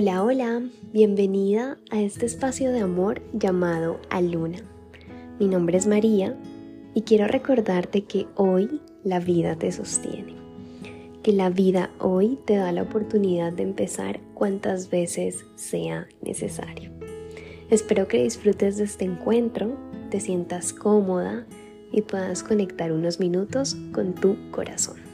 [0.00, 4.58] Hola, hola, bienvenida a este espacio de amor llamado Aluna.
[5.40, 6.38] Mi nombre es María
[6.94, 10.36] y quiero recordarte que hoy la vida te sostiene,
[11.24, 16.92] que la vida hoy te da la oportunidad de empezar cuantas veces sea necesario.
[17.68, 19.76] Espero que disfrutes de este encuentro,
[20.10, 21.44] te sientas cómoda
[21.90, 25.07] y puedas conectar unos minutos con tu corazón.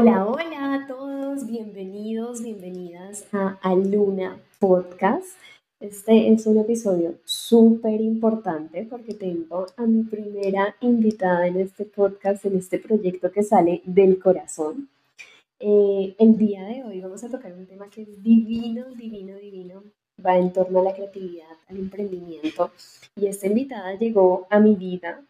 [0.00, 5.36] Hola, hola a todos, bienvenidos, bienvenidas a Aluna Podcast.
[5.80, 12.44] Este es un episodio súper importante porque tengo a mi primera invitada en este podcast,
[12.44, 14.88] en este proyecto que sale del corazón.
[15.58, 19.82] Eh, el día de hoy vamos a tocar un tema que es divino, divino, divino.
[20.24, 22.70] Va en torno a la creatividad, al emprendimiento.
[23.16, 25.24] Y esta invitada llegó a mi vida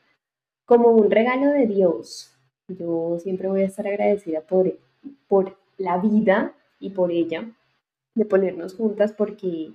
[0.66, 2.37] como un regalo de Dios,
[2.68, 4.78] yo siempre voy a estar agradecida por,
[5.26, 7.50] por la vida y por ella,
[8.14, 9.72] de ponernos juntas, porque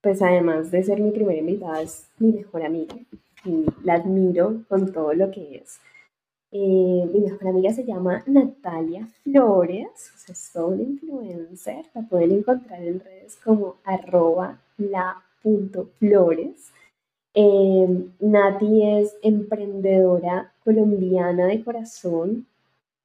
[0.00, 2.94] pues además de ser mi primera invitada, es mi mejor amiga
[3.44, 5.80] y la admiro con todo lo que es.
[6.52, 13.00] Eh, mi mejor amiga se llama Natalia Flores, es una influencer, la pueden encontrar en
[13.00, 16.72] redes como arroba la.flores.
[17.38, 17.86] Eh,
[18.20, 22.46] Nati es emprendedora colombiana de corazón,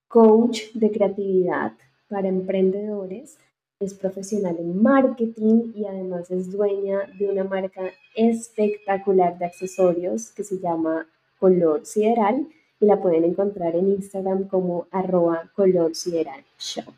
[0.08, 1.74] coach de creatividad
[2.08, 3.38] para emprendedores,
[3.82, 10.46] es profesional en marketing y además es dueña de una marca espectacular de accesorios que
[10.46, 12.48] se llama Color Sideral
[12.80, 16.94] y la pueden encontrar en Instagram como arroba color sideral shop.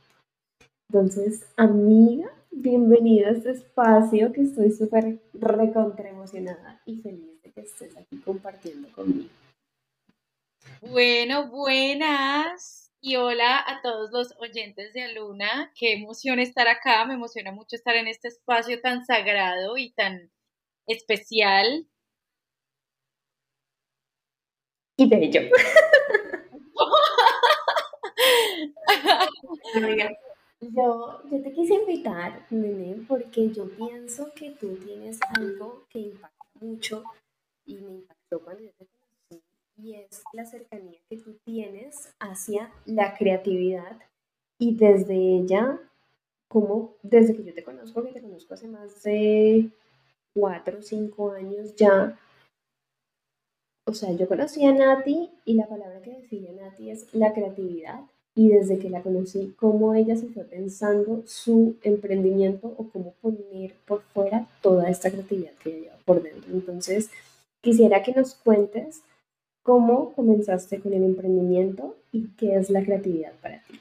[0.87, 7.61] Entonces, amiga, bienvenida a este espacio que estoy súper recontra emocionada y feliz de que
[7.61, 9.29] estés aquí compartiendo conmigo.
[10.81, 12.91] Bueno, buenas.
[13.01, 15.73] Y hola a todos los oyentes de Aluna.
[15.75, 17.05] Qué emoción estar acá.
[17.05, 20.31] Me emociona mucho estar en este espacio tan sagrado y tan
[20.87, 21.87] especial.
[24.95, 25.41] Y bello.
[30.71, 36.45] Yo, yo te quise invitar, nene, porque yo pienso que tú tienes algo que impacta
[36.61, 37.03] mucho
[37.65, 39.43] y me impactó cuando yo te conocí
[39.77, 43.99] y es la cercanía que tú tienes hacia la creatividad
[44.57, 45.79] y desde ella,
[46.47, 49.69] como desde que yo te conozco, que te conozco hace más de
[50.33, 52.17] cuatro o cinco años ya,
[53.85, 58.05] o sea, yo conocí a Nati y la palabra que decía Nati es la creatividad
[58.35, 63.75] y desde que la conocí, cómo ella se fue pensando su emprendimiento o cómo poner
[63.85, 66.51] por fuera toda esta creatividad que ella lleva por dentro.
[66.51, 67.11] Entonces,
[67.61, 69.03] quisiera que nos cuentes
[69.61, 73.79] cómo comenzaste con el emprendimiento y qué es la creatividad para ti.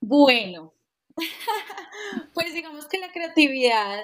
[0.00, 0.72] Bueno,
[2.34, 4.02] pues digamos que la creatividad,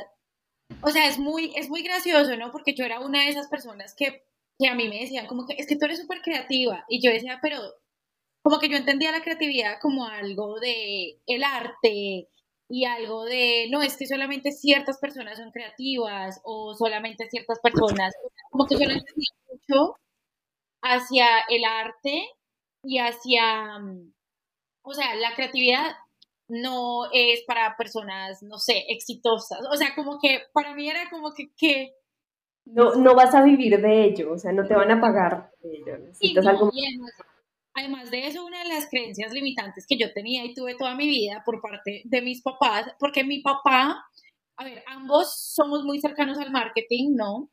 [0.83, 2.51] o sea, es muy, es muy gracioso, ¿no?
[2.51, 4.25] Porque yo era una de esas personas que,
[4.59, 7.13] que a mí me decían como que es que tú eres súper creativa y yo
[7.13, 7.61] decía, pero
[8.43, 12.29] como que yo entendía la creatividad como algo de el arte
[12.69, 18.15] y algo de, no, es que solamente ciertas personas son creativas o solamente ciertas personas,
[18.51, 19.97] como que yo no entendía mucho
[20.83, 22.29] hacia el arte
[22.85, 24.13] y hacia, mm,
[24.83, 25.97] o sea, la creatividad
[26.49, 31.35] no es para personas, no sé, exitosas, o sea, como que para mí era como
[31.35, 31.95] que, que
[32.67, 35.77] no, no vas a vivir de ello, o sea, no te van a pagar de
[35.77, 35.99] ello.
[35.99, 36.71] Necesitas algo...
[37.75, 41.07] Además de eso, una de las creencias limitantes que yo tenía y tuve toda mi
[41.07, 44.05] vida por parte de mis papás, porque mi papá,
[44.57, 47.51] a ver, ambos somos muy cercanos al marketing, ¿no?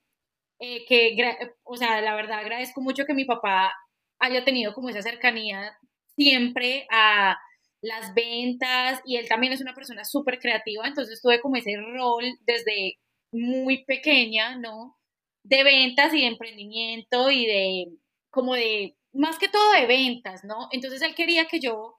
[0.60, 1.16] Eh, que,
[1.64, 3.72] o sea, la verdad agradezco mucho que mi papá
[4.20, 5.78] haya tenido como esa cercanía
[6.16, 7.38] siempre a
[7.82, 12.24] las ventas y él también es una persona súper creativa, entonces tuve como ese rol
[12.46, 12.96] desde
[13.32, 14.98] muy pequeña, ¿no?
[15.44, 17.86] De ventas y de emprendimiento y de
[18.32, 20.70] como de más que todo de ventas, ¿no?
[20.72, 21.96] Entonces él quería que yo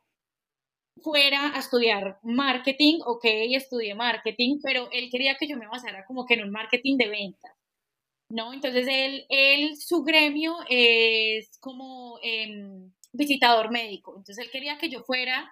[1.02, 6.24] fuera a estudiar marketing, ok, estudié marketing, pero él quería que yo me basara como
[6.24, 7.52] que en un marketing de ventas,
[8.30, 8.52] ¿no?
[8.52, 15.02] Entonces él, él su gremio es como em, visitador médico, entonces él quería que yo
[15.02, 15.50] fuera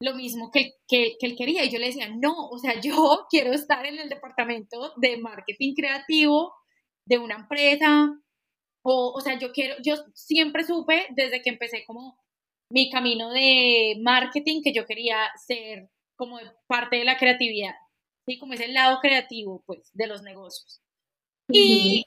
[0.00, 3.26] lo mismo que, que, que él quería y yo le decía, no, o sea, yo
[3.30, 6.52] quiero estar en el departamento de marketing creativo
[7.06, 8.10] de una empresa,
[8.88, 12.16] o, o sea, yo quiero, yo siempre supe desde que empecé como
[12.70, 16.38] mi camino de marketing que yo quería ser como
[16.68, 17.74] parte de la creatividad,
[18.26, 18.38] ¿sí?
[18.38, 20.80] Como es el lado creativo, pues, de los negocios.
[21.48, 22.04] Y,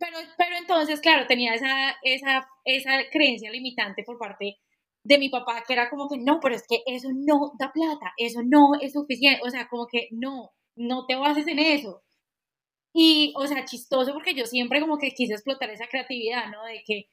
[0.00, 4.58] pero, pero entonces, claro, tenía esa, esa, esa creencia limitante por parte
[5.04, 8.12] de mi papá, que era como que no, pero es que eso no da plata,
[8.16, 12.02] eso no es suficiente, o sea, como que no, no te bases en eso.
[12.92, 16.64] Y, o sea, chistoso porque yo siempre como que quise explotar esa creatividad, ¿no?
[16.64, 17.08] De que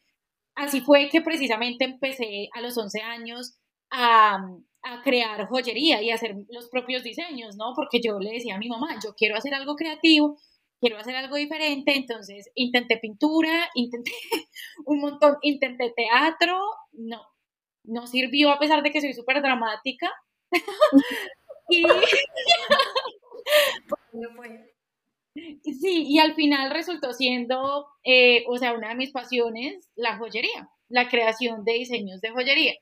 [0.56, 3.58] así fue que precisamente empecé a los 11 años
[3.92, 4.40] a,
[4.84, 7.74] a crear joyería y hacer los propios diseños, ¿no?
[7.76, 10.38] Porque yo le decía a mi mamá, yo quiero hacer algo creativo,
[10.80, 14.12] quiero hacer algo diferente, entonces intenté pintura, intenté
[14.86, 16.60] un montón, intenté teatro,
[16.94, 17.22] no,
[17.84, 20.12] no sirvió a pesar de que soy súper dramática.
[21.70, 21.84] y...
[25.64, 30.70] Sí, y al final resultó siendo, eh, o sea, una de mis pasiones, la joyería,
[30.88, 32.74] la creación de diseños de joyería.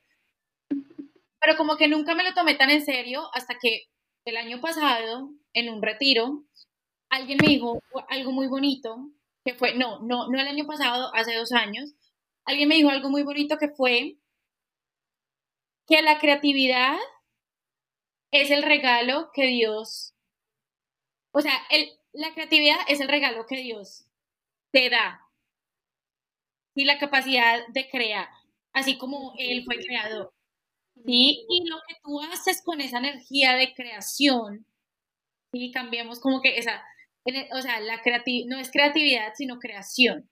[1.40, 3.84] Pero como que nunca me lo tomé tan en serio hasta que
[4.26, 6.44] el año pasado, en un retiro,
[7.10, 8.98] alguien me dijo algo muy bonito,
[9.46, 11.94] que fue, no, no, no el año pasado, hace dos años,
[12.46, 14.18] alguien me dijo algo muy bonito que fue
[15.88, 16.98] que la creatividad
[18.32, 20.14] es el regalo que Dios,
[21.32, 24.08] o sea, el, la creatividad es el regalo que Dios
[24.72, 25.22] te da
[26.76, 28.28] y la capacidad de crear,
[28.74, 30.34] así como Él fue creador.
[31.06, 31.46] ¿sí?
[31.48, 34.66] Y lo que tú haces con esa energía de creación,
[35.54, 35.72] ¿sí?
[35.72, 36.84] cambiemos como que esa,
[37.52, 38.02] o sea, la
[38.48, 40.28] no es creatividad, sino creación.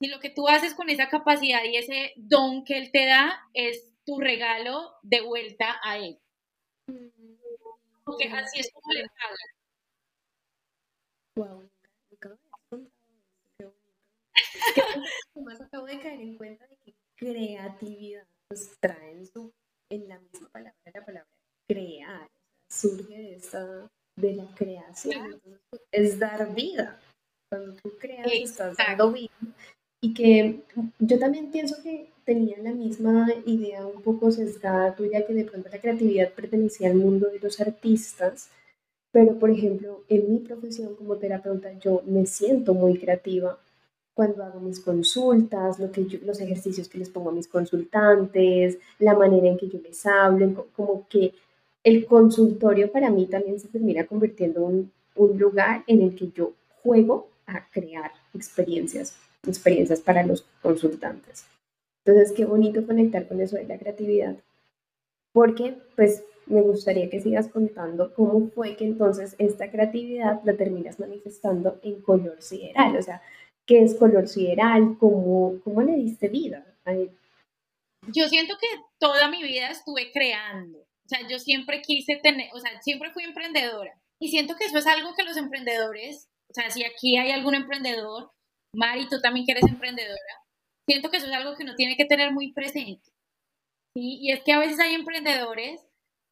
[0.00, 3.40] Y lo que tú haces con esa capacidad y ese don que Él te da
[3.54, 6.20] es tu regalo de vuelta a Él.
[8.04, 9.53] Porque así es como le pagan.
[11.36, 11.68] Wow,
[15.42, 19.52] más acabo de caer en cuenta de que creatividad pues, trae en, su,
[19.90, 21.28] en la misma palabra la palabra
[21.68, 22.28] crear,
[22.70, 25.40] surge de esta de la creación,
[25.90, 27.00] es dar vida.
[27.50, 29.32] Cuando tú creas estás dando vida
[30.00, 30.62] y que
[31.00, 35.68] yo también pienso que tenía la misma idea un poco sesgada tuya que de pronto
[35.68, 38.50] la creatividad pertenecía al mundo de los artistas
[39.14, 43.56] pero, por ejemplo, en mi profesión como terapeuta, yo me siento muy creativa
[44.12, 49.14] cuando hago mis consultas, lo que los ejercicios que les pongo a mis consultantes, la
[49.14, 51.32] manera en que yo les hablo, como que
[51.84, 56.52] el consultorio para mí también se termina convirtiendo en un lugar en el que yo
[56.82, 59.14] juego a crear experiencias,
[59.46, 61.44] experiencias para los consultantes.
[62.04, 64.34] Entonces, qué bonito conectar con eso de la creatividad,
[65.32, 70.98] porque pues me gustaría que sigas contando cómo fue que entonces esta creatividad la terminas
[70.98, 72.96] manifestando en color sideral.
[72.96, 73.22] O sea,
[73.66, 74.96] ¿qué es color sideral?
[74.98, 76.64] ¿Cómo, cómo le diste vida?
[78.12, 78.66] Yo siento que
[78.98, 80.78] toda mi vida estuve creando.
[80.80, 83.98] O sea, yo siempre quise tener, o sea, siempre fui emprendedora.
[84.20, 87.54] Y siento que eso es algo que los emprendedores, o sea, si aquí hay algún
[87.54, 88.30] emprendedor,
[88.74, 90.18] Mari, tú también que eres emprendedora,
[90.88, 93.10] siento que eso es algo que uno tiene que tener muy presente.
[93.96, 95.80] Y es que a veces hay emprendedores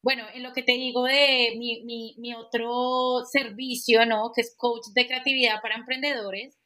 [0.03, 4.31] bueno, en lo que te digo de mi, mi, mi, otro servicio, ¿no?
[4.35, 6.59] Que es coach de creatividad para emprendedores,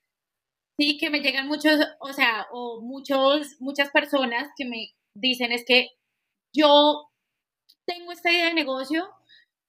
[0.80, 5.64] sí, que me llegan muchos, o sea, o muchos, muchas personas que me dicen es
[5.66, 5.90] que
[6.56, 7.10] yo
[7.86, 9.08] tengo esta idea de negocio,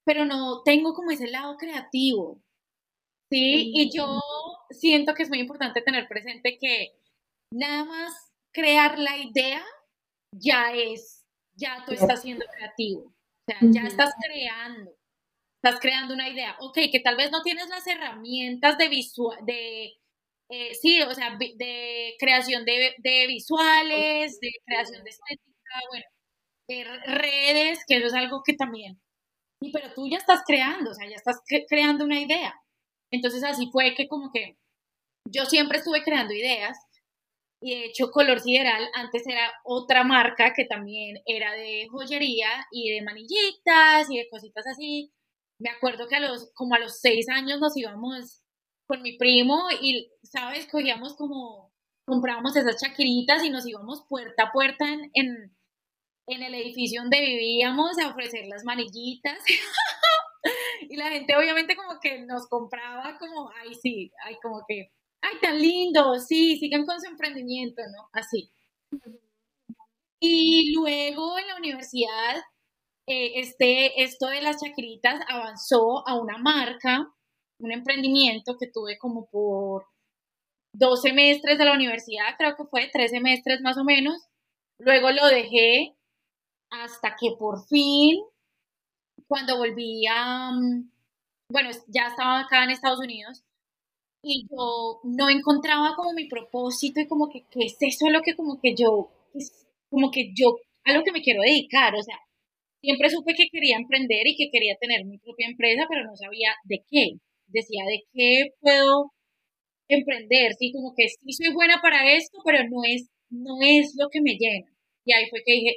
[0.07, 2.41] pero no tengo como ese lado creativo,
[3.31, 3.73] ¿sí?
[3.75, 4.21] Y yo
[4.71, 6.97] siento que es muy importante tener presente que
[7.53, 9.63] nada más crear la idea
[10.35, 13.13] ya es, ya tú estás siendo creativo.
[13.49, 14.93] O sea, ya estás creando,
[15.63, 16.57] estás creando una idea.
[16.61, 19.95] Ok, que tal vez no tienes las herramientas de visual, de,
[20.51, 26.05] eh, sí, o sea, de creación de, de, visuales, de creación de estética, bueno,
[26.69, 29.01] de redes, que eso es algo que también.
[29.61, 32.55] Sí, pero tú ya estás creando, o sea, ya estás creando una idea.
[33.11, 34.59] Entonces así fue que como que
[35.31, 36.79] yo siempre estuve creando ideas
[37.61, 42.91] y de hecho Color Sideral antes era otra marca que también era de joyería y
[42.95, 45.13] de manillitas y de cositas así.
[45.59, 48.43] Me acuerdo que a los, como a los seis años nos íbamos
[48.87, 50.69] con mi primo y, ¿sabes?
[50.71, 51.73] Cogíamos como,
[52.07, 55.57] comprábamos esas chaquiritas y nos íbamos puerta a puerta en, en,
[56.29, 59.39] en el edificio donde vivíamos a ofrecer las manillitas.
[60.89, 65.35] y la gente obviamente como que nos compraba como, ay sí, ay como que ay,
[65.41, 68.09] tan lindo, sí, sigan con su emprendimiento, ¿no?
[68.13, 68.51] Así.
[70.21, 72.37] Y luego en la universidad,
[73.07, 77.13] eh, este, esto de las chacritas avanzó a una marca,
[77.61, 79.87] un emprendimiento que tuve como por
[80.73, 84.17] dos semestres de la universidad, creo que fue tres semestres más o menos.
[84.79, 85.97] Luego lo dejé
[86.71, 88.21] hasta que por fin,
[89.27, 90.91] cuando volví a, mm,
[91.51, 93.45] bueno, ya estaba acá en Estados Unidos,
[94.23, 98.35] y yo no encontraba como mi propósito y como que, ¿qué es eso lo que
[98.35, 99.11] como que yo,
[99.91, 102.17] como que yo a lo que me quiero dedicar, o sea,
[102.83, 106.55] siempre supe que quería emprender y que quería tener mi propia empresa, pero no sabía
[106.65, 107.13] de qué.
[107.49, 109.13] Decía, ¿de qué puedo
[109.89, 110.53] emprender?
[110.59, 114.21] Sí, como que sí soy buena para esto, pero no es, no es lo que
[114.23, 114.67] me llena.
[115.05, 115.77] Y ahí fue que dije,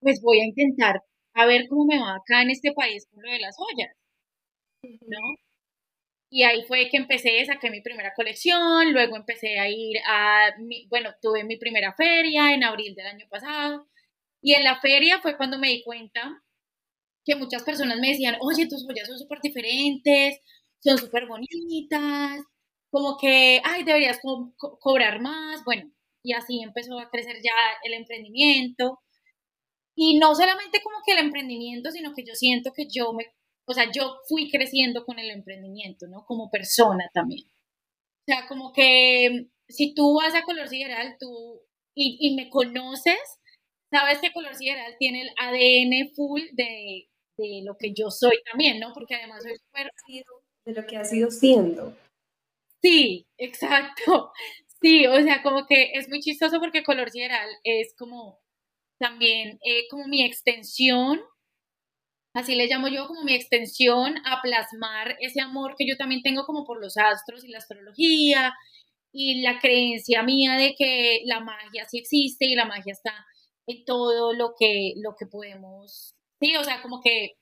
[0.00, 1.00] pues voy a intentar
[1.32, 3.96] a ver cómo me va acá en este país con lo de las ollas,
[5.06, 5.18] ¿no?
[6.30, 10.54] Y ahí fue que empecé, saqué mi primera colección, luego empecé a ir a,
[10.88, 13.88] bueno, tuve mi primera feria en abril del año pasado,
[14.42, 16.42] y en la feria fue cuando me di cuenta
[17.24, 20.40] que muchas personas me decían, oye, tus ollas son súper diferentes,
[20.80, 22.40] son súper bonitas,
[22.90, 24.20] como que, ay, deberías
[24.80, 27.52] cobrar más, bueno, y así empezó a crecer ya
[27.84, 29.00] el emprendimiento.
[29.94, 33.26] Y no solamente como que el emprendimiento, sino que yo siento que yo me,
[33.70, 36.24] o sea, yo fui creciendo con el emprendimiento, ¿no?
[36.26, 37.46] Como persona también.
[37.46, 41.62] O sea, como que si tú vas a Color Sideral, tú,
[41.94, 43.20] y, y me conoces,
[43.92, 48.80] sabes que Color Sideral tiene el ADN full de, de lo que yo soy también,
[48.80, 48.92] ¿no?
[48.92, 49.90] Porque además soy súper...
[50.66, 51.96] De lo que ha sido siendo.
[52.82, 54.32] Sí, exacto.
[54.82, 58.40] Sí, o sea, como que es muy chistoso porque Color Sideral es como
[58.98, 61.20] también eh, como mi extensión,
[62.34, 66.44] así le llamo yo como mi extensión a plasmar ese amor que yo también tengo
[66.44, 68.54] como por los astros y la astrología
[69.12, 73.12] y la creencia mía de que la magia sí existe y la magia está
[73.66, 77.32] en todo lo que, lo que podemos, sí, o sea, como que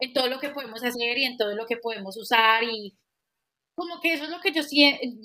[0.00, 2.96] en todo lo que podemos hacer y en todo lo que podemos usar y
[3.76, 4.62] como que eso es lo que yo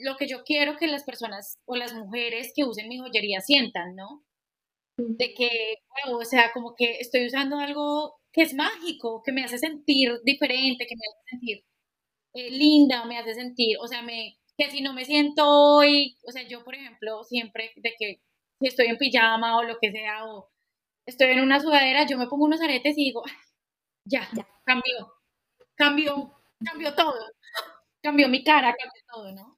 [0.04, 3.96] lo que yo quiero que las personas o las mujeres que usen mi joyería sientan,
[3.96, 4.24] ¿no?
[5.00, 5.50] de que,
[6.12, 10.86] o sea, como que estoy usando algo que es mágico, que me hace sentir diferente,
[10.88, 11.64] que me hace sentir
[12.34, 16.32] eh, linda, me hace sentir, o sea, me, que si no me siento hoy, o
[16.32, 18.22] sea, yo, por ejemplo, siempre de que
[18.60, 20.50] si estoy en pijama o lo que sea, o
[21.06, 23.24] estoy en una sudadera, yo me pongo unos aretes y digo,
[24.06, 25.14] ya, ya, cambió,
[25.76, 26.34] cambió,
[26.64, 27.16] cambió todo,
[28.02, 29.58] cambió mi cara, cambió todo, ¿no?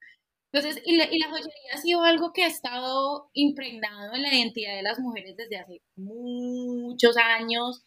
[0.54, 4.34] Entonces, y la, y la, joyería ha sido algo que ha estado impregnado en la
[4.34, 7.84] identidad de las mujeres desde hace muchos años,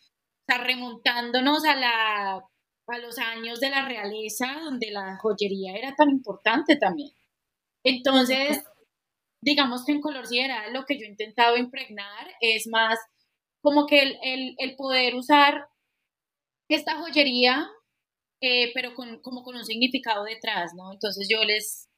[0.47, 5.95] o sea, remontándonos a, la, a los años de la realeza, donde la joyería era
[5.95, 7.13] tan importante también.
[7.85, 8.63] Entonces,
[9.43, 12.99] digamos que en Color Sideral lo que yo he intentado impregnar es más
[13.63, 15.69] como que el, el, el poder usar
[16.69, 17.67] esta joyería,
[18.43, 20.93] eh, pero con, como con un significado detrás, ¿no?
[20.93, 21.89] Entonces yo les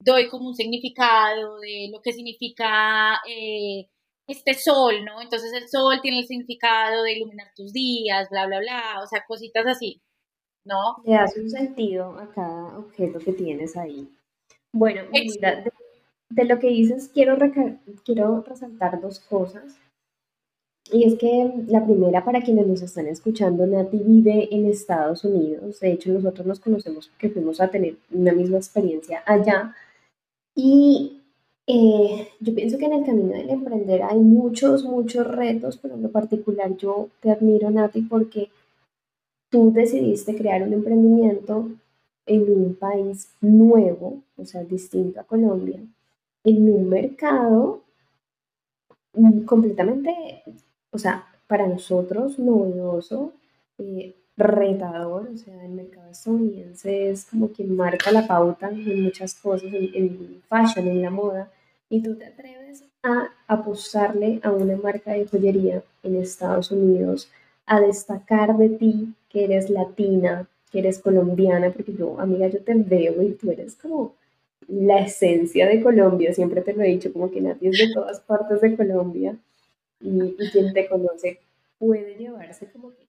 [0.00, 3.88] doy como un significado de lo que significa eh,
[4.26, 5.20] este sol, ¿no?
[5.20, 9.24] Entonces el sol tiene el significado de iluminar tus días, bla, bla, bla, o sea,
[9.26, 10.00] cositas así,
[10.64, 10.96] ¿no?
[11.04, 14.08] Le das un sentido a cada objeto que tienes ahí.
[14.72, 15.64] Bueno, mira,
[16.30, 17.36] de, lo que dices, quiero,
[18.04, 19.78] quiero resaltar dos cosas.
[20.92, 25.80] Y es que la primera, para quienes nos están escuchando, Nati vive en Estados Unidos.
[25.80, 29.74] De hecho, nosotros nos conocemos porque fuimos a tener una misma experiencia allá.
[30.54, 31.23] Y
[31.66, 36.02] eh, yo pienso que en el camino del emprender hay muchos, muchos retos, pero en
[36.02, 38.50] lo particular yo te admiro, Nati, porque
[39.48, 41.70] tú decidiste crear un emprendimiento
[42.26, 45.80] en un país nuevo, o sea, distinto a Colombia,
[46.44, 47.82] en un mercado
[49.46, 50.42] completamente,
[50.90, 53.32] o sea, para nosotros novedoso,
[53.78, 59.34] eh, retador, o sea, el mercado estadounidense es como que marca la pauta en muchas
[59.34, 61.50] cosas, en, en fashion, en la moda,
[61.88, 67.30] y tú te atreves a apostarle a una marca de joyería en Estados Unidos,
[67.66, 72.74] a destacar de ti que eres latina, que eres colombiana, porque yo, amiga, yo te
[72.74, 74.14] veo y tú eres como
[74.66, 78.20] la esencia de Colombia, siempre te lo he dicho, como que Nati es de todas
[78.20, 79.36] partes de Colombia
[80.00, 81.38] y, y quien te conoce
[81.78, 83.03] puede llevarse como que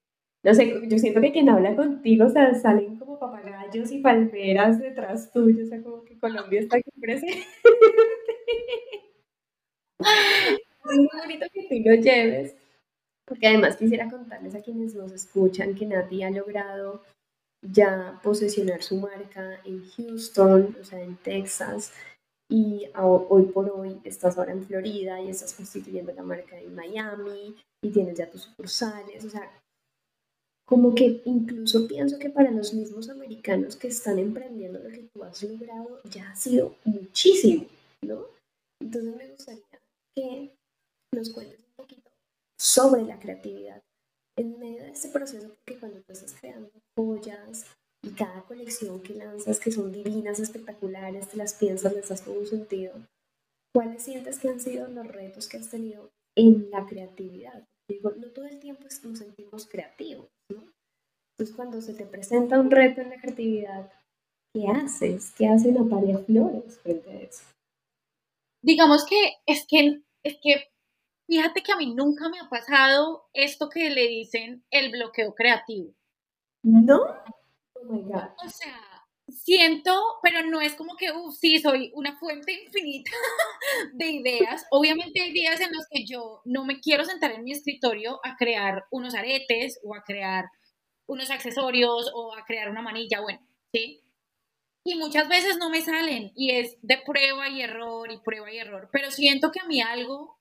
[0.45, 4.79] no sé, yo siento que quien habla contigo, o sea, salen como papagayos y palmeras
[4.79, 7.47] detrás tuyo, o sea, como que Colombia está aquí presente.
[9.99, 12.55] es muy bonito que tú lo lleves,
[13.25, 17.01] porque además quisiera contarles a quienes nos escuchan que Nati ha logrado
[17.63, 21.91] ya posesionar su marca en Houston, o sea, en Texas,
[22.51, 27.55] y hoy por hoy estás ahora en Florida y estás constituyendo la marca en Miami
[27.83, 29.49] y tienes ya tus sucursales, o sea,
[30.67, 35.23] como que incluso pienso que para los mismos americanos que están emprendiendo lo que tú
[35.23, 37.65] has logrado ya ha sido muchísimo,
[38.03, 38.25] ¿no?
[38.81, 39.63] Entonces me gustaría
[40.15, 40.51] que
[41.13, 42.11] nos cuentes un poquito
[42.59, 43.81] sobre la creatividad
[44.37, 47.65] en medio de este proceso, porque cuando tú estás creando joyas
[48.03, 52.39] y cada colección que lanzas, que son divinas, espectaculares, te las piensas, les das todo
[52.39, 52.93] un sentido,
[53.73, 57.63] ¿cuáles sientes que han sido los retos que has tenido en la creatividad.
[57.89, 60.63] Digo, no todo el tiempo nos sentimos creativos, ¿no?
[61.37, 63.91] Entonces, cuando se te presenta un reto en la creatividad,
[64.53, 65.33] ¿qué haces?
[65.37, 67.43] ¿Qué hace Natalia Flores frente a eso?
[68.63, 70.71] Digamos que es que, es que
[71.27, 75.93] fíjate que a mí nunca me ha pasado esto que le dicen el bloqueo creativo.
[76.63, 77.01] ¿No?
[77.75, 78.29] Oh my God.
[78.43, 78.94] O sea,
[79.27, 83.11] siento, pero no es como que, uff, sí, soy una fuente infinita
[83.93, 84.65] de ideas.
[84.71, 88.35] Obviamente hay días en los que yo no me quiero sentar en mi escritorio a
[88.37, 90.45] crear unos aretes o a crear
[91.07, 93.39] unos accesorios o a crear una manilla, bueno,
[93.73, 94.01] ¿sí?
[94.83, 98.59] Y muchas veces no me salen y es de prueba y error y prueba y
[98.59, 100.39] error, pero siento que a mí algo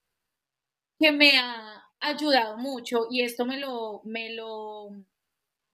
[0.99, 4.89] que me ha ayudado mucho y esto me lo, me lo,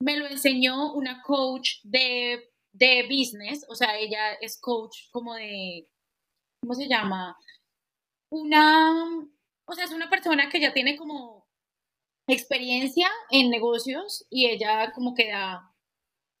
[0.00, 5.88] me lo enseñó una coach de, de business, o sea, ella es coach como de,
[6.62, 7.36] ¿cómo se llama?
[8.30, 8.92] Una,
[9.66, 11.46] o sea, es una persona que ya tiene como
[12.28, 15.74] experiencia en negocios y ella como que da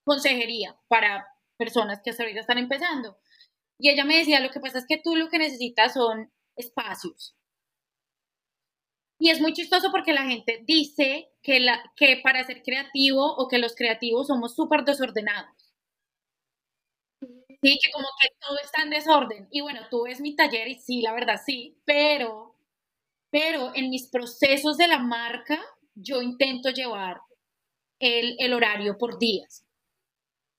[0.04, 1.26] consejería para
[1.58, 3.18] personas que hasta ahorita están empezando.
[3.78, 7.36] Y ella me decía, lo que pasa es que tú lo que necesitas son espacios.
[9.18, 13.48] Y es muy chistoso porque la gente dice que, la, que para ser creativo o
[13.48, 15.71] que los creativos somos súper desordenados.
[17.62, 19.48] Sí, que como que todo está en desorden.
[19.50, 22.52] Y bueno, tú ves mi taller y sí, la verdad sí, pero
[23.32, 25.58] pero en mis procesos de la marca
[25.94, 27.22] yo intento llevar
[27.98, 29.64] el, horario por días.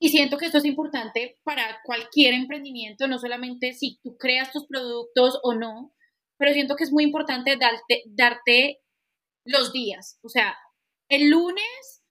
[0.00, 4.66] Y siento que esto es importante para cualquier emprendimiento, no solamente si tú creas tus
[4.66, 5.94] productos o no,
[6.36, 8.80] pero siento que es muy importante darte, darte
[9.44, 10.18] los días.
[10.22, 10.56] O sea,
[11.08, 12.02] el lunes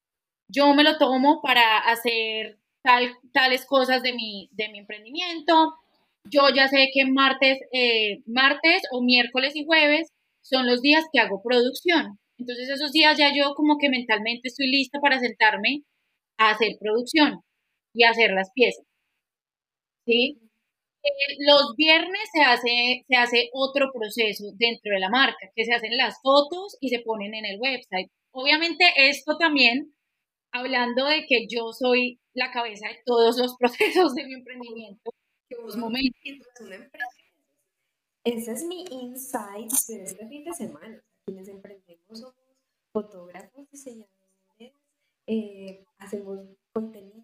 [0.47, 5.73] yo me lo tomo para hacer tal, tales cosas de mi, de mi emprendimiento.
[6.25, 10.07] Yo ya sé que martes, eh, martes o miércoles y jueves
[10.41, 12.19] son los días que hago producción.
[12.38, 15.84] Entonces esos días ya yo como que mentalmente estoy lista para sentarme
[16.38, 17.41] a hacer producción
[17.93, 18.86] y hacer las piezas.
[20.05, 20.38] ¿Sí?
[21.03, 25.73] Eh, los viernes se hace, se hace otro proceso dentro de la marca, que se
[25.73, 28.10] hacen las fotos y se ponen en el website.
[28.31, 29.93] Obviamente esto también,
[30.51, 35.12] hablando de que yo soy la cabeza de todos los procesos de mi emprendimiento,
[35.50, 36.19] que momentos.
[38.24, 41.04] Ese es mi insight de este fin de semana.
[41.26, 42.36] Quienes emprendemos somos
[42.93, 44.13] fotógrafos, diseñadores,
[45.28, 46.39] eh, hacemos
[46.74, 47.24] contenido,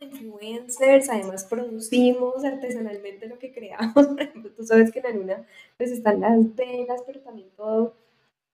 [0.00, 3.94] influencers, además producimos artesanalmente lo que creamos.
[4.56, 7.96] Tú sabes que en la luna pues están las velas, pero también todo,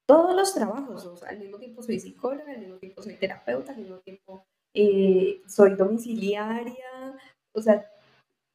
[0.06, 1.04] todos los trabajos.
[1.06, 4.44] O sea, al mismo tiempo soy psicóloga, al mismo tiempo soy terapeuta, al mismo tiempo
[4.74, 7.18] eh, soy domiciliaria.
[7.52, 7.84] O sea,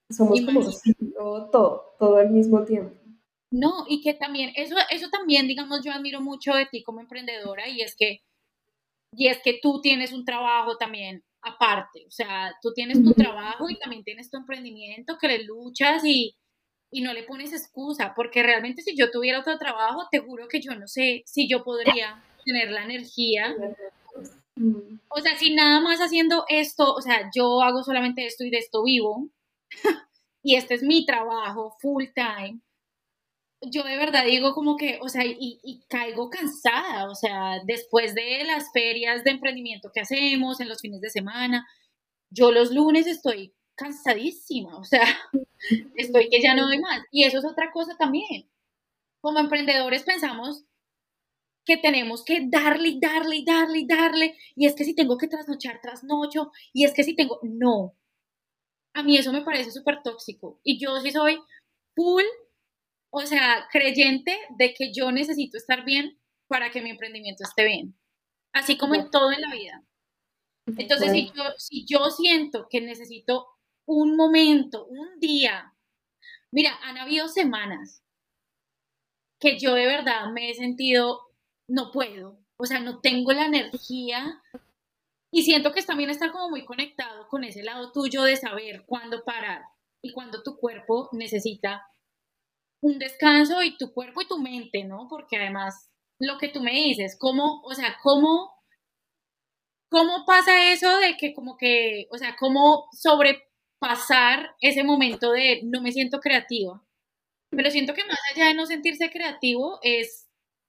[0.10, 2.96] somos como todo, todo al mismo tiempo.
[3.52, 7.70] No, y que también, eso, eso también, digamos, yo admiro mucho de ti como emprendedora
[7.70, 8.22] y es que,
[9.14, 13.70] y es que tú tienes un trabajo también aparte, o sea, tú tienes tu trabajo
[13.70, 16.36] y también tienes tu emprendimiento que le luchas y,
[16.92, 20.60] y no le pones excusa, porque realmente si yo tuviera otro trabajo, te juro que
[20.60, 23.56] yo no sé si yo podría tener la energía.
[25.10, 28.58] O sea, si nada más haciendo esto, o sea, yo hago solamente esto y de
[28.58, 29.30] esto vivo,
[30.44, 32.62] y este es mi trabajo full time,
[33.62, 38.44] yo de verdad digo como que, o sea, y, caigo cansada, o sea, después de
[38.46, 41.68] las ferias de emprendimiento que hacemos en los fines de semana,
[42.30, 45.06] yo los lunes estoy cansadísima, o sea,
[45.96, 47.02] estoy que ya no doy más.
[47.12, 48.50] Y eso es otra cosa también.
[49.22, 50.66] Como emprendedores pensamos
[51.66, 56.52] que tenemos que darle, darle, darle, darle, y es que si tengo que trasnochar, trasnocho,
[56.74, 57.96] y es que si tengo, no.
[58.94, 60.60] A mí eso me parece súper tóxico.
[60.64, 61.40] Y yo sí soy
[61.96, 62.24] full
[63.18, 67.98] o sea, creyente de que yo necesito estar bien para que mi emprendimiento esté bien,
[68.52, 69.86] así como en todo en la vida.
[70.78, 73.48] Entonces, si, yo, si yo siento que necesito
[73.88, 75.74] un momento, un día,
[76.52, 78.04] mira, han habido semanas
[79.40, 81.22] que yo de verdad me he sentido,
[81.68, 84.42] no puedo, o sea, no tengo la energía
[85.32, 89.24] y siento que también estar como muy conectado con ese lado tuyo de saber cuándo
[89.24, 89.64] parar
[90.02, 91.86] y cuándo tu cuerpo necesita
[92.82, 95.08] un descanso y tu cuerpo y tu mente, ¿no?
[95.10, 98.54] Porque además, lo que tú me dices, ¿cómo, o sea, cómo,
[99.90, 105.82] cómo pasa eso de que como que, o sea, cómo sobrepasar ese momento de no
[105.82, 106.82] me siento creativa?
[107.50, 110.25] Pero siento que más allá de no sentirse creativo es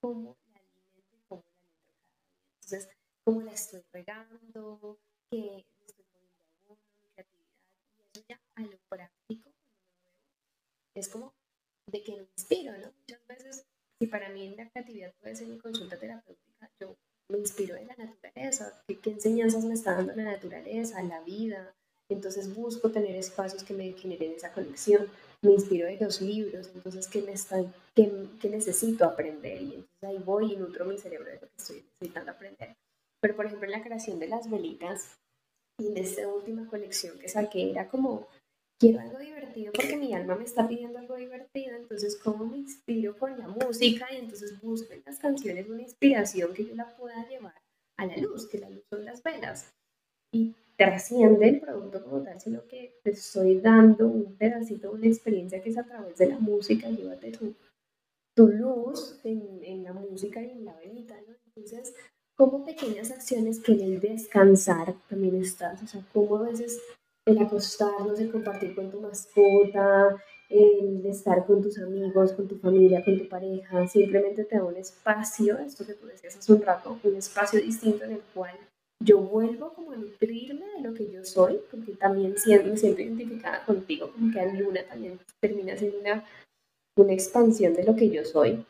[0.00, 2.24] cómo la alimento y cómo la nutro cada día.
[2.54, 2.88] Entonces,
[3.24, 4.98] cómo la estoy regando,
[5.30, 7.50] que le estoy poniendo abono, mi creatividad,
[7.96, 9.50] y eso ya a lo práctico,
[10.94, 11.34] es como
[11.86, 12.92] de que me inspiro, ¿no?
[12.98, 13.66] Muchas veces,
[13.98, 16.96] si para mí la creatividad puede ser mi consulta terapéutica, yo
[17.28, 21.74] me inspiro en la naturaleza, ¿Qué, qué, enseñanzas me está dando la naturaleza, la vida.
[22.08, 25.06] Entonces busco tener espacios que me generen esa conexión.
[25.42, 27.34] Me inspiro de los libros, entonces ¿qué, me
[27.94, 29.62] qué, qué necesito aprender?
[29.62, 32.76] Y entonces ahí voy y nutro mi cerebro de lo que estoy necesitando aprender.
[33.20, 35.16] Pero por ejemplo en la creación de las velitas
[35.80, 38.26] y en esta última colección que saqué era como
[38.80, 43.16] quiero algo divertido porque mi alma me está pidiendo algo divertido, entonces cómo me inspiro
[43.16, 47.28] con la música y entonces busco en las canciones una inspiración que yo la pueda
[47.28, 47.54] llevar
[47.96, 49.74] a la luz, que la luz son las velas.
[50.32, 55.60] Y trasciende el producto como tal, sino que te estoy dando un pedacito, una experiencia
[55.60, 57.56] que es a través de la música, llévate tu,
[58.34, 61.34] tu luz en, en la música y en la velita, ¿no?
[61.46, 61.94] Entonces,
[62.36, 66.80] como pequeñas acciones que en el descansar también estás, o sea, como a veces
[67.26, 70.16] el acostarnos, el compartir con tu mascota,
[70.48, 74.76] el estar con tus amigos, con tu familia, con tu pareja, simplemente te da un
[74.76, 78.56] espacio, esto que tú decías hace un rato, un espacio distinto en el cual
[79.04, 83.02] yo vuelvo como a nutrirme de lo que yo soy, porque también siento, me siento
[83.02, 86.24] identificada contigo, como que Luna también termina siendo una,
[86.96, 88.64] una expansión de lo que yo soy.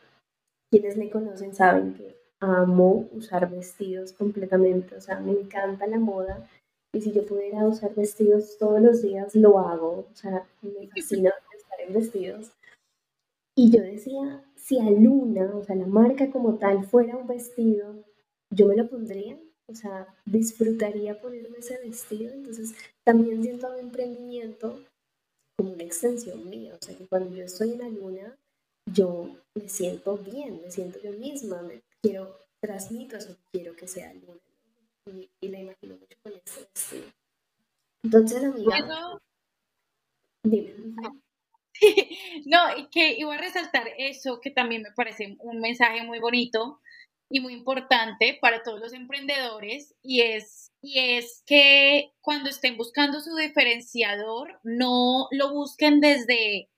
[0.71, 6.47] Quienes me conocen saben que amo usar vestidos completamente, o sea, me encanta la moda
[6.93, 10.07] y si yo pudiera usar vestidos todos los días, lo hago.
[10.11, 12.51] O sea, me fascina estar en vestidos.
[13.55, 18.03] Y yo decía, si a Luna, o sea, la marca como tal, fuera un vestido,
[18.51, 19.37] yo me lo pondría.
[19.69, 22.33] O sea, disfrutaría ponerme ese vestido.
[22.33, 24.83] Entonces, también siento mi emprendimiento
[25.57, 26.75] como una extensión mía.
[26.79, 28.37] O sea, que cuando yo estoy en la luna,
[28.85, 34.13] yo me siento bien, me siento yo misma, me quiero, transmito eso, quiero que sea
[34.13, 34.39] luna
[35.41, 37.05] y, la imagino mucho con este vestido.
[38.03, 39.19] Entonces, amiga,
[40.43, 40.73] dime.
[42.45, 46.81] no, y que iba a resaltar eso, que también me parece un mensaje muy bonito
[47.29, 53.21] y muy importante para todos los emprendedores, y es, y es que cuando estén buscando
[53.21, 56.69] su diferenciador, no lo busquen desde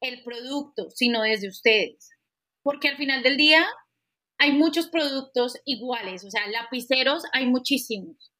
[0.00, 2.10] el producto, sino desde ustedes.
[2.64, 3.64] Porque al final del día,
[4.38, 8.32] hay muchos productos iguales, o sea, lapiceros hay muchísimos,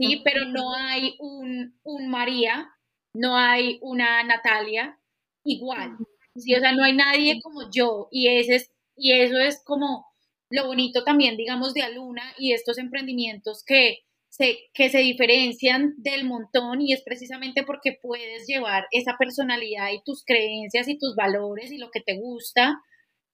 [0.00, 0.20] ¿sí?
[0.24, 2.68] Pero no hay un, un María,
[3.14, 4.98] no hay una Natalia
[5.44, 5.96] igual,
[6.34, 6.56] ¿sí?
[6.56, 10.07] O sea, no hay nadie como yo y, ese es, y eso es como
[10.50, 16.24] lo bonito también, digamos, de Aluna y estos emprendimientos que se, que se diferencian del
[16.24, 21.70] montón y es precisamente porque puedes llevar esa personalidad y tus creencias y tus valores
[21.70, 22.80] y lo que te gusta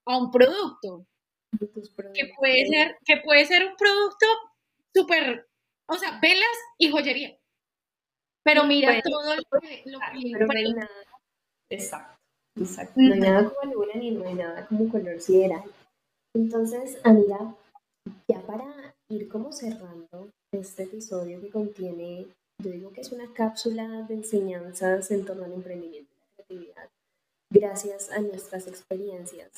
[0.06, 1.06] a un producto
[2.14, 4.26] que puede ser, que puede ser un producto
[4.92, 5.46] súper,
[5.86, 7.36] o sea, velas y joyería.
[8.42, 10.90] Pero mira todo lo que, lo que pero no hay nada.
[11.70, 12.18] Exacto,
[12.56, 12.92] exacto.
[12.96, 15.64] No hay nada como luna ni no hay nada como color sideral.
[16.34, 17.54] Entonces, amiga,
[18.28, 22.26] ya para ir como cerrando este episodio que contiene,
[22.62, 26.88] yo digo que es una cápsula de enseñanzas en torno al emprendimiento y la creatividad,
[27.50, 29.50] gracias a nuestras experiencias.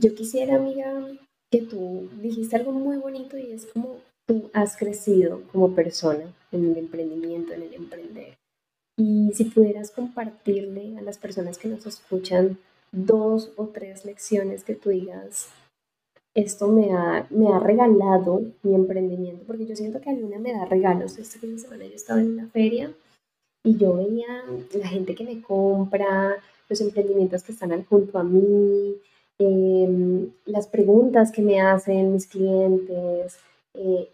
[0.00, 1.06] Yo quisiera, amiga,
[1.50, 6.70] que tú dijiste algo muy bonito y es como tú has crecido como persona en
[6.70, 8.36] el emprendimiento, en el emprender.
[8.98, 12.58] Y si pudieras compartirle a las personas que nos escuchan
[12.90, 15.48] dos o tres lecciones que tú digas,
[16.36, 20.64] esto me ha, me ha regalado mi emprendimiento, porque yo siento que alguna me da
[20.66, 21.18] regalos.
[21.18, 22.92] Este fin de semana yo estaba en una feria
[23.64, 24.44] y yo veía
[24.74, 26.36] la gente que me compra,
[26.68, 28.96] los emprendimientos que están junto a mí,
[29.38, 33.38] Em, las preguntas que me hacen mis clientes,
[33.74, 34.08] eh,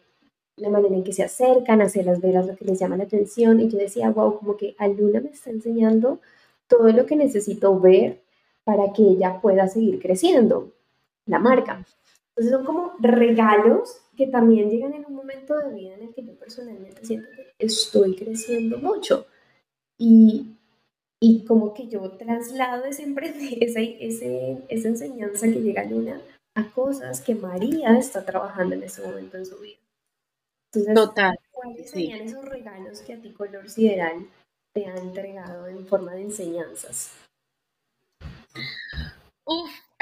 [0.56, 3.60] la manera en que se acercan hacer las velas, lo que les llama la atención.
[3.60, 6.20] Y yo decía, wow, como que Aluna me está enseñando
[6.66, 8.22] todo lo que necesito ver
[8.64, 10.72] para que ella pueda seguir creciendo,
[11.26, 11.84] la marca.
[12.36, 16.24] Entonces son como regalos que también llegan en un momento de vida en el que
[16.24, 19.26] yo personalmente siento que estoy creciendo mucho.
[19.98, 20.56] Y
[21.22, 23.04] y como que yo traslado ese,
[23.60, 26.20] ese, ese, esa enseñanza que llega a Luna
[26.56, 29.78] a cosas que María está trabajando en ese momento en su vida.
[30.74, 31.38] Entonces, Total.
[31.52, 34.26] ¿cuáles serían esos regalos que a ti Color Sideral
[34.74, 37.12] te ha entregado en forma de enseñanzas?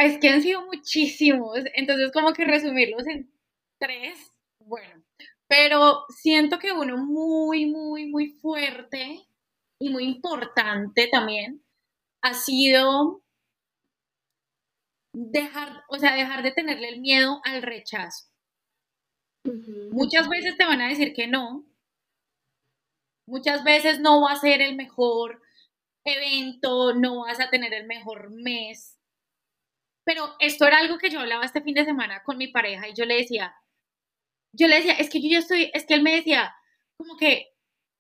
[0.01, 3.31] Es que han sido muchísimos, entonces como que resumirlos en
[3.79, 5.03] tres, bueno,
[5.49, 9.27] Pero siento que uno muy, muy, muy fuerte
[9.81, 11.63] y muy importante también
[12.23, 13.23] ha sido
[15.13, 18.29] dejar, o sea, dejar de tenerle el miedo al rechazo.
[19.91, 21.67] Muchas veces te van a decir que no.
[23.27, 25.43] Muchas veces no va a ser el mejor
[26.05, 29.00] evento, no vas a tener el mejor mes.
[30.11, 32.95] Pero esto era algo que yo hablaba este fin de semana con mi pareja y
[32.95, 33.55] yo le decía,
[34.53, 36.53] yo le decía, es que yo ya estoy, es que él me decía,
[36.97, 37.53] como que,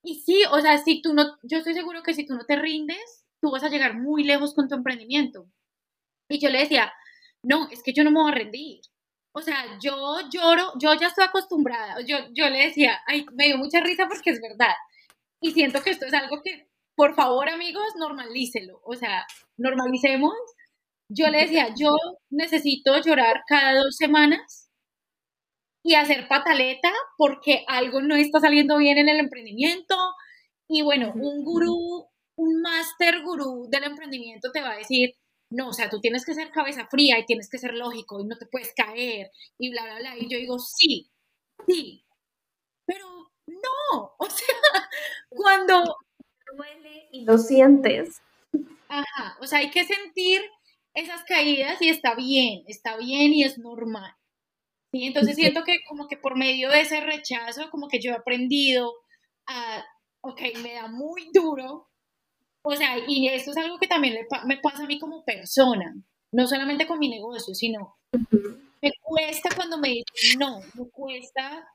[0.02, 2.56] y sí, o sea, si tú no, yo estoy seguro que si tú no te
[2.56, 5.46] rindes, tú vas a llegar muy lejos con tu emprendimiento.
[6.28, 6.92] Y yo le decía,
[7.44, 8.80] no, es que yo no me voy a rendir.
[9.30, 12.00] O sea, yo lloro, yo ya estoy acostumbrada.
[12.04, 14.74] Yo, yo le decía, ay, me dio mucha risa porque es verdad.
[15.40, 18.80] Y siento que esto es algo que, por favor, amigos, normalícelo.
[18.82, 20.34] O sea, normalicemos.
[21.12, 21.90] Yo le decía, yo
[22.30, 24.70] necesito llorar cada dos semanas
[25.82, 29.96] y hacer pataleta porque algo no está saliendo bien en el emprendimiento.
[30.68, 35.14] Y bueno, un gurú, un máster gurú del emprendimiento te va a decir,
[35.50, 38.24] no, o sea, tú tienes que ser cabeza fría y tienes que ser lógico y
[38.24, 40.16] no te puedes caer y bla, bla, bla.
[40.16, 41.10] Y yo digo, sí,
[41.66, 42.04] sí,
[42.86, 43.06] pero
[43.48, 44.88] no, o sea,
[45.28, 45.96] cuando...
[46.56, 48.22] Duele y lo sientes.
[48.88, 50.42] Ajá, o sea, hay que sentir
[50.94, 54.12] esas caídas y está bien, está bien y es normal.
[54.92, 55.05] ¿sí?
[55.05, 58.92] Entonces siento que como que por medio de ese rechazo, como que yo he aprendido
[59.46, 59.85] a,
[60.22, 61.88] ok, me da muy duro,
[62.62, 65.94] o sea, y esto es algo que también me pasa a mí como persona,
[66.33, 67.96] no solamente con mi negocio, sino
[68.83, 71.66] me cuesta cuando me dicen no, me cuesta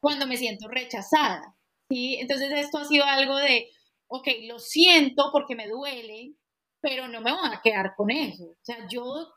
[0.00, 1.56] cuando me siento rechazada,
[1.88, 2.16] ¿sí?
[2.20, 3.70] Entonces esto ha sido algo de,
[4.08, 6.34] ok, lo siento porque me duele,
[6.82, 8.44] pero no me voy a quedar con eso.
[8.44, 9.32] O sea, yo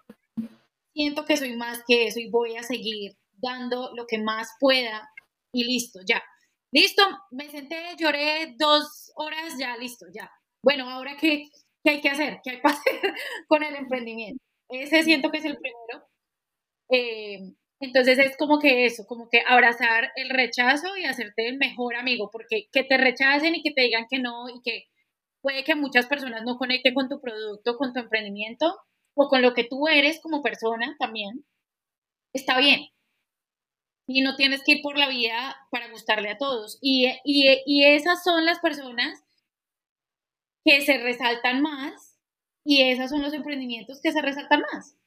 [0.93, 5.09] siento que soy más que eso y voy a seguir dando lo que más pueda
[5.53, 6.21] y listo, ya.
[6.73, 10.29] Listo, me senté, lloré dos horas, ya, listo, ya
[10.65, 11.45] bueno, ahora qué,
[11.83, 13.13] qué hay que hacer, qué hay que hacer
[13.47, 14.43] con el emprendimiento.
[14.67, 16.07] Ese siento que es el primero.
[16.89, 21.95] Eh, entonces es como que eso, como que abrazar el rechazo y hacerte el mejor
[21.95, 24.85] amigo, porque que te rechacen y que te digan que no y que
[25.45, 28.79] puede que muchas personas no conecten con tu producto, con tu emprendimiento
[29.13, 31.45] o con lo que tú eres como persona también,
[32.33, 32.87] está bien.
[34.07, 36.79] Y no tienes que ir por la vida para gustarle a todos.
[36.81, 39.23] Y, y, y esas son las personas
[40.65, 42.17] que se resaltan más
[42.63, 44.97] y esos son los emprendimientos que se resaltan más,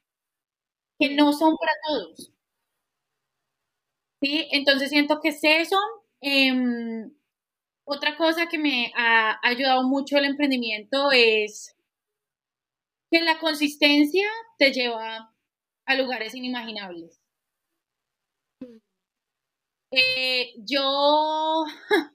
[1.01, 2.33] que no son para todos.
[4.21, 4.49] ¿Sí?
[4.53, 5.77] Entonces siento que es eso.
[6.21, 7.13] Em,
[7.89, 11.75] otra cosa que me ha ayudado mucho el emprendimiento es
[13.11, 15.35] que la consistencia te lleva
[15.87, 17.23] a lugares inimaginables.
[19.91, 21.65] Eh, yo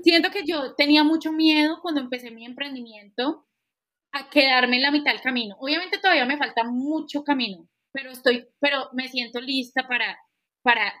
[0.00, 3.46] siento que yo tenía mucho miedo cuando empecé mi emprendimiento
[4.10, 5.56] a quedarme en la mitad del camino.
[5.60, 10.18] Obviamente todavía me falta mucho camino, pero estoy, pero me siento lista para,
[10.62, 10.92] para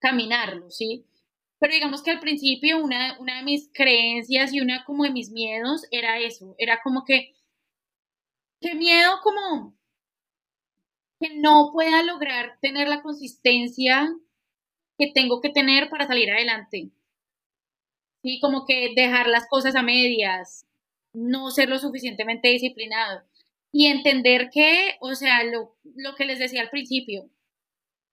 [0.00, 1.04] caminarlo, ¿sí?
[1.60, 5.86] Pero digamos que al principio una, de mis creencias y una como de mis miedos
[5.90, 7.34] era eso, era como que,
[8.60, 9.78] qué miedo como
[11.20, 14.10] que no pueda lograr tener la consistencia
[14.98, 16.90] que tengo que tener para salir adelante.
[18.22, 18.40] ¿sí?
[18.40, 20.66] Como que dejar las cosas a medias,
[21.12, 23.22] no ser lo suficientemente disciplinado
[23.70, 27.28] y entender que, o sea, lo, lo que les decía al principio,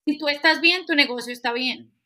[0.05, 1.96] si tú estás bien, tu negocio está bien.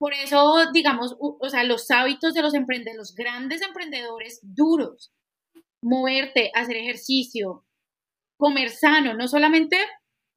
[0.00, 5.12] Por eso, digamos, o sea, los hábitos de los emprendedores, los grandes emprendedores duros,
[5.82, 7.66] moverte, hacer ejercicio,
[8.38, 9.76] comer sano, no solamente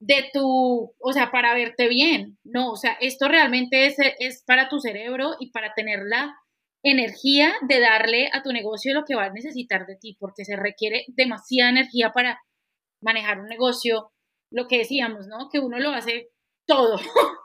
[0.01, 4.67] de tu, o sea, para verte bien, no, o sea, esto realmente es, es para
[4.67, 6.35] tu cerebro y para tenerla
[6.83, 10.57] energía de darle a tu negocio lo que va a necesitar de ti, porque se
[10.57, 12.37] requiere demasiada energía para
[13.01, 14.11] manejar un negocio,
[14.51, 15.47] lo que decíamos, ¿no?
[15.49, 16.31] Que uno lo hace
[16.67, 16.99] todo.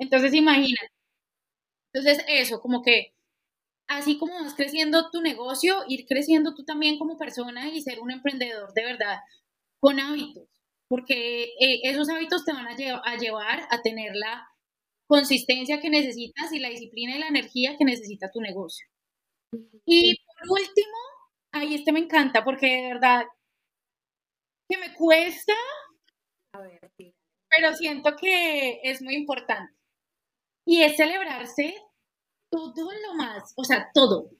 [0.00, 0.78] Entonces, imagina.
[1.92, 3.14] Entonces, eso, como que
[3.88, 8.10] así como vas creciendo tu negocio, ir creciendo tú también como persona y ser un
[8.12, 9.18] emprendedor de verdad
[9.80, 10.44] con hábitos,
[10.88, 12.72] porque eh, esos hábitos te van a,
[13.04, 14.48] a llevar a tener la
[15.08, 18.86] consistencia que necesitas y la disciplina y la energía que necesita tu negocio.
[19.84, 20.96] Y por último,
[21.52, 23.24] ahí este me encanta porque de verdad
[24.68, 25.52] que me cuesta,
[27.48, 29.72] pero siento que es muy importante.
[30.64, 31.74] Y es celebrarse
[32.50, 34.30] todo lo más, o sea, todo.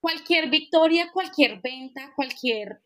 [0.00, 2.80] Cualquier victoria, cualquier venta, cualquier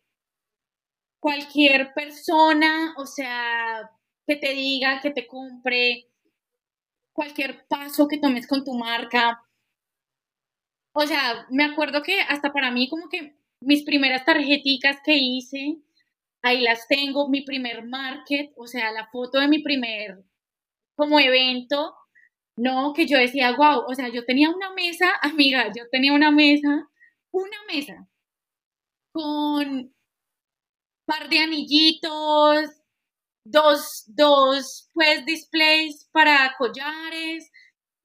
[1.23, 3.89] cualquier persona, o sea,
[4.27, 6.09] que te diga, que te compre,
[7.13, 9.41] cualquier paso que tomes con tu marca.
[10.93, 15.77] O sea, me acuerdo que hasta para mí como que mis primeras tarjeticas que hice,
[16.41, 20.25] ahí las tengo, mi primer market, o sea, la foto de mi primer
[20.95, 21.95] como evento,
[22.57, 26.31] no, que yo decía, wow, o sea, yo tenía una mesa, amiga, yo tenía una
[26.31, 26.89] mesa,
[27.31, 28.07] una mesa,
[29.13, 29.93] con
[31.05, 32.69] par de anillitos,
[33.45, 37.51] dos, dos, pues, displays para collares,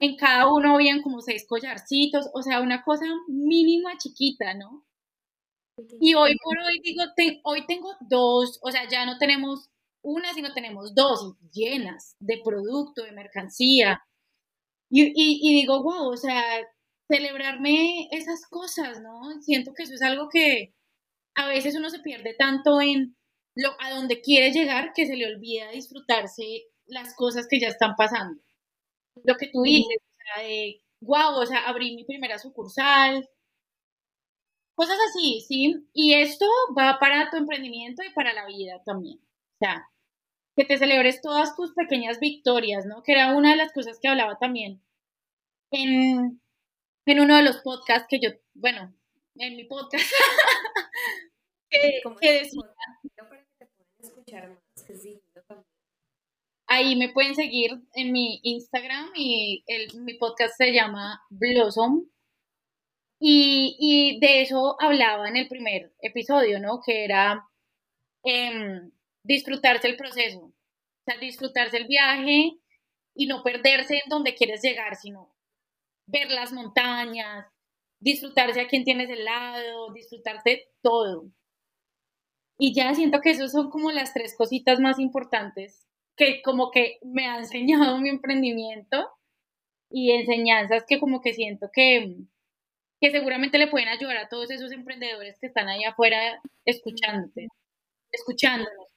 [0.01, 4.85] en cada uno habían como seis collarcitos, o sea, una cosa mínima, chiquita, ¿no?
[6.01, 7.03] Y hoy por hoy digo,
[7.45, 9.71] hoy tengo dos, o sea, ya no tenemos
[10.03, 14.03] una, sino tenemos dos llenas de producto, de mercancía.
[14.91, 16.43] Y, y, digo, wow, o sea,
[17.09, 19.41] celebrarme esas cosas, ¿no?
[19.43, 20.75] Siento que eso es algo que
[21.35, 23.17] a veces uno se pierde tanto en
[23.55, 27.97] lo, a donde quiere llegar que se le olvida disfrutarse las cosas que ya están
[27.97, 28.41] pasando.
[29.25, 33.29] Lo que tú dices, o sea, de, wow, o sea, abrí mi primera sucursal,
[34.75, 35.75] cosas así, ¿sí?
[35.93, 36.47] Y esto
[36.79, 39.19] va para tu emprendimiento y para la vida también.
[39.19, 39.89] O sea,
[40.59, 43.05] que te celebres todas tus pequeñas victorias, ¿no?
[43.05, 44.83] Que era una de las cosas que hablaba también
[45.71, 46.41] en,
[47.07, 48.93] en uno de los podcasts que yo, bueno,
[49.37, 50.05] en mi podcast,
[51.71, 52.63] que, decía,
[56.67, 62.11] Ahí me pueden seguir en mi Instagram y el, mi podcast se llama Blossom.
[63.21, 66.81] Y, y, de eso hablaba en el primer episodio, ¿no?
[66.85, 67.49] Que era
[68.25, 68.91] eh,
[69.29, 70.55] disfrutarse el proceso, o
[71.05, 72.53] sea, disfrutarse el viaje
[73.15, 75.37] y no perderse en donde quieres llegar, sino
[76.07, 77.47] ver las montañas,
[78.01, 81.31] disfrutarse a quien tienes al lado, disfrutarte todo.
[82.59, 85.87] Y ya siento que esos son como las tres cositas más importantes
[86.17, 89.11] que como que me ha enseñado mi emprendimiento
[89.91, 92.17] y enseñanzas que como que siento que,
[93.01, 97.49] que seguramente le pueden ayudar a todos esos emprendedores que están ahí afuera escuchándote,
[98.11, 98.88] escuchándonos.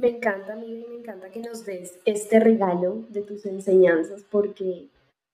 [0.00, 4.86] Me encanta, amiga, y me encanta que nos des este regalo de tus enseñanzas porque,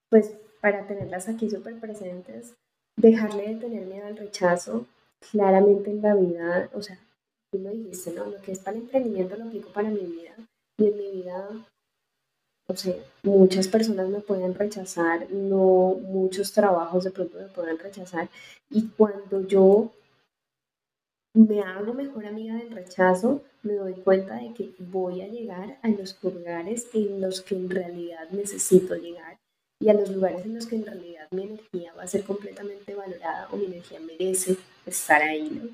[0.09, 2.55] pues, para tenerlas aquí súper presentes,
[2.97, 4.87] dejarle de tener miedo al rechazo,
[5.31, 6.99] claramente en la vida, o sea,
[7.53, 8.25] tú lo dijiste, ¿no?
[8.25, 10.33] Lo que es para el emprendimiento lo aplico para mi vida.
[10.79, 11.49] Y en mi vida,
[12.67, 18.31] o sea, muchas personas me pueden rechazar, no muchos trabajos de pronto me pueden rechazar.
[18.71, 19.93] Y cuando yo
[21.35, 25.89] me hago mejor amiga del rechazo, me doy cuenta de que voy a llegar a
[25.89, 29.39] los lugares en los que en realidad necesito llegar
[29.81, 32.95] y a los lugares en los que en realidad mi energía va a ser completamente
[32.95, 35.69] valorada o mi energía merece estar ahí, ¿no?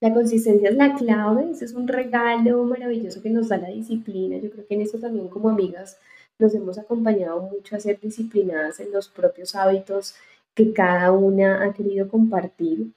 [0.00, 4.36] La consistencia es la clave, ese es un regalo maravilloso que nos da la disciplina.
[4.36, 5.98] Yo creo que en eso también como amigas
[6.38, 10.14] nos hemos acompañado mucho a ser disciplinadas en los propios hábitos
[10.54, 12.92] que cada una ha querido compartir.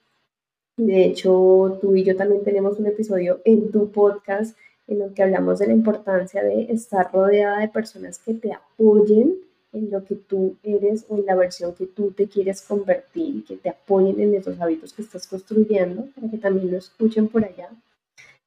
[0.78, 4.56] De hecho, tú y yo también tenemos un episodio en tu podcast
[4.88, 9.36] en el que hablamos de la importancia de estar rodeada de personas que te apoyen
[9.74, 13.58] en lo que tú eres o en la versión que tú te quieres convertir que
[13.58, 17.70] te apoyen en esos hábitos que estás construyendo para que también lo escuchen por allá.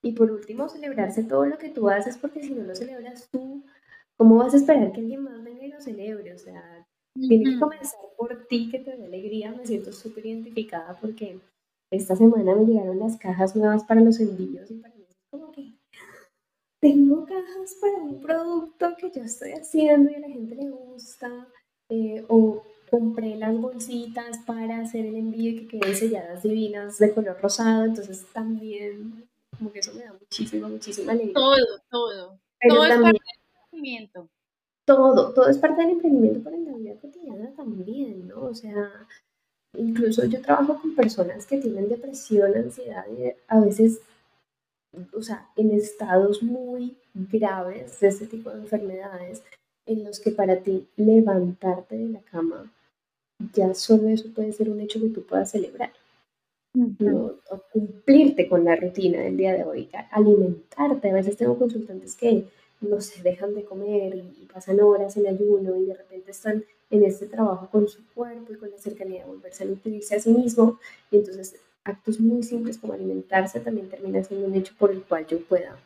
[0.01, 3.63] Y por último, celebrarse todo lo que tú haces porque si no lo celebras tú,
[4.17, 6.33] ¿cómo vas a esperar que alguien más venga y lo celebre?
[6.33, 9.53] O sea, tiene que comenzar por ti que te dé alegría.
[9.53, 11.39] Me siento súper identificada porque
[11.91, 15.51] esta semana me llegaron las cajas nuevas para los envíos y para mí es como
[15.51, 15.75] que
[16.81, 21.49] tengo cajas para un producto que yo estoy haciendo y a la gente le gusta,
[21.89, 27.13] eh, o compré las bolsitas para hacer el envío y que queden selladas divinas de
[27.13, 31.35] color rosado, entonces también como que eso me da muchísima, muchísima alegría.
[31.35, 31.57] Todo,
[31.91, 32.41] todo.
[32.69, 33.21] todo es parte del
[33.55, 34.29] emprendimiento.
[34.87, 38.43] Todo, todo es parte del emprendimiento, en la vida cotidiana también, ¿no?
[38.45, 39.07] O sea,
[39.77, 44.01] incluso yo trabajo con personas que tienen depresión, ansiedad, y a veces
[45.15, 49.43] o sea, en estados muy graves de este tipo de enfermedades,
[49.87, 52.71] en los que para ti levantarte de la cama,
[53.55, 55.93] ya solo eso puede ser un hecho que tú puedas celebrar.
[56.75, 61.11] o cumplirte con la rutina del día de hoy, alimentarte.
[61.11, 62.45] A veces tengo consultantes que
[62.81, 67.05] no se dejan de comer y, pasan horas en ayuno y de repente están en
[67.05, 70.31] este trabajo con su cuerpo y con la cercanía de volverse a nutrirse a sí
[70.31, 70.79] mismo.
[71.11, 75.27] Y entonces actos muy simples como alimentarse también termina siendo un hecho por el cual
[75.27, 75.79] yo pueda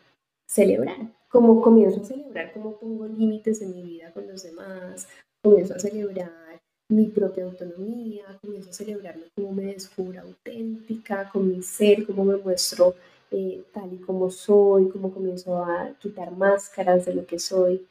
[0.46, 0.96] celebrar.
[1.28, 5.08] Como comienzo a celebrar, como pongo límites en mi vida con los demás,
[5.42, 11.62] comienzo a celebrar mi propia autonomía, comienzo a celebrarme como me descubro auténtica, con mi
[11.62, 12.94] ser, cómo me muestro
[13.30, 17.86] eh, tal y como soy, cómo comienzo a quitar máscaras de lo que soy.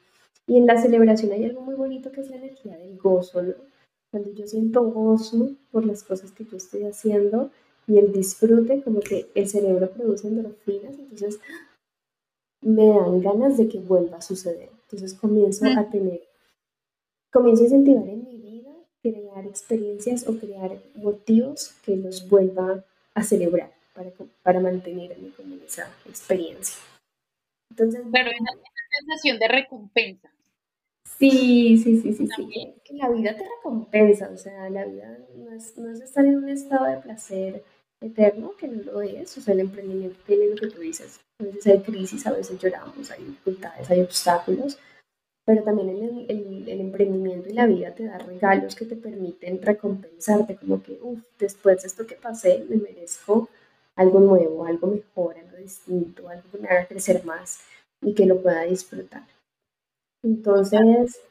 [0.48, 3.54] Y en la celebración hay algo muy bonito que es la energía del gozo, ¿no?
[4.12, 7.50] Cuando yo siento gozo por las cosas que yo estoy haciendo
[7.88, 11.40] y el disfrute, como que el cerebro produce endorfinas, entonces
[12.62, 14.70] me dan ganas de que vuelva a suceder.
[14.84, 16.22] Entonces comienzo a tener,
[17.32, 18.72] comienzo a incentivar en mi vida
[19.02, 22.84] crear experiencias o crear motivos que los vuelva
[23.14, 26.82] a celebrar para, para mantenerme como en esa experiencia.
[27.70, 28.52] Entonces, Pero es una,
[29.00, 30.33] sensación de recompensa.
[31.06, 32.76] Sí, sí, sí, sí, sí.
[32.84, 36.38] Que la vida te recompensa, o sea, la vida no es, no es estar en
[36.38, 37.64] un estado de placer
[38.02, 41.44] eterno, que no lo es, o sea, el emprendimiento tiene lo que tú dices, a
[41.44, 44.78] veces hay crisis, a veces lloramos, hay dificultades, hay obstáculos,
[45.46, 50.56] pero también el, el, emprendimiento y la vida te da regalos que te permiten recompensarte,
[50.56, 53.50] como que, uff, después de esto que pasé, me merezco
[53.96, 57.60] algo nuevo, algo mejor, algo distinto, algo que crecer más
[58.02, 59.24] y que lo pueda disfrutar.
[60.24, 61.22] Entonces,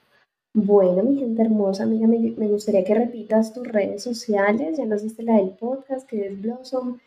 [0.55, 5.03] bueno, mi gente hermosa, amiga, me, me gustaría que repitas tus redes sociales, ya nos
[5.03, 6.99] diste la del podcast, que es Blossom,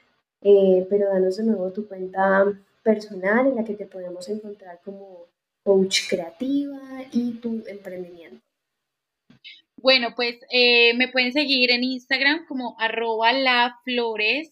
[0.41, 2.45] eh, pero danos de nuevo tu cuenta
[2.83, 5.25] personal en la que te podemos encontrar como
[5.63, 6.79] coach creativa
[7.11, 8.41] y tu emprendimiento.
[9.77, 14.51] Bueno, pues eh, me pueden seguir en Instagram como arroba laflores,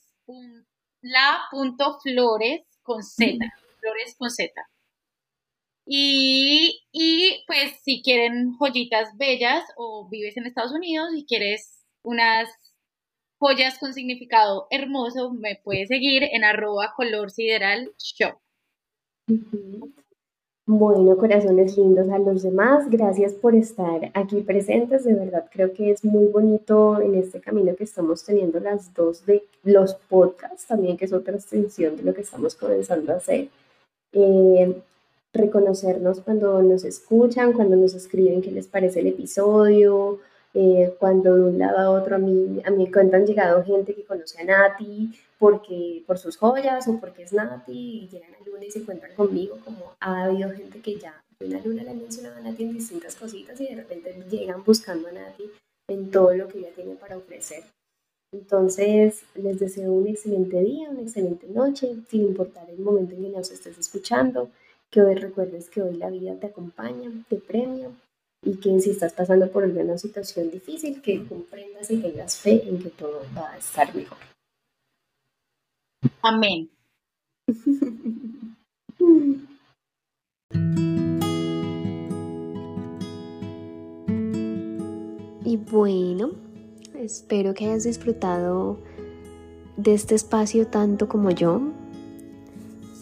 [1.01, 3.37] la.flores con Z,
[3.79, 4.51] flores con Z.
[5.85, 12.49] Y, y, pues si quieren joyitas bellas o vives en Estados Unidos y quieres unas
[13.37, 18.37] joyas con significado hermoso, me puedes seguir en arroba color sideral shop.
[20.65, 25.03] Bueno, corazones lindos a los demás, gracias por estar aquí presentes.
[25.03, 29.25] De verdad, creo que es muy bonito en este camino que estamos teniendo las dos
[29.25, 33.49] de los podcasts, también que es otra extensión de lo que estamos comenzando a hacer.
[34.13, 34.81] Eh,
[35.33, 40.19] reconocernos cuando nos escuchan, cuando nos escriben qué les parece el episodio,
[40.53, 44.05] eh, cuando de un lado a otro a mí, a mí han llegado gente que
[44.05, 48.65] conoce a Nati porque, por sus joyas o porque es Nati y llegan a Luna
[48.65, 52.41] y se encuentran conmigo, como ha habido gente que ya una Luna le mencionaba a
[52.41, 55.49] Nati en distintas cositas y de repente llegan buscando a Nati
[55.89, 57.63] en todo lo que ella tiene para ofrecer.
[58.31, 63.29] Entonces, les deseo un excelente día, una excelente noche, sin importar el momento en que
[63.29, 64.49] nos estés escuchando,
[64.93, 67.89] que hoy recuerdes que hoy la vida te acompaña, te premia
[68.43, 72.77] y que si estás pasando por alguna situación difícil, que comprendas y tengas fe en
[72.77, 74.19] que todo va a estar mejor.
[76.21, 76.69] Amén.
[85.43, 86.33] y bueno,
[86.93, 88.77] espero que hayas disfrutado
[89.75, 91.72] de este espacio tanto como yo.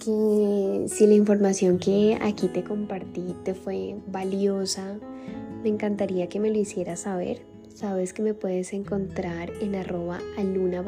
[0.03, 4.97] Que si la información que aquí te compartí te fue valiosa,
[5.61, 7.43] me encantaría que me lo hicieras saber.
[7.73, 10.83] Sabes que me puedes encontrar en arroba aluna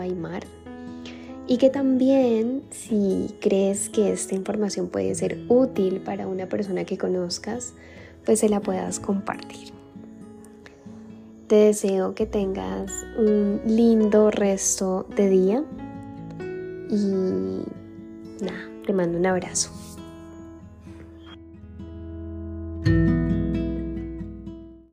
[1.48, 6.98] y que también si crees que esta información puede ser útil para una persona que
[6.98, 7.74] conozcas,
[8.26, 9.74] pues se la puedas compartir.
[11.48, 15.64] Te deseo que tengas un lindo resto de día
[16.90, 17.64] y
[18.44, 19.83] nada, te mando un abrazo.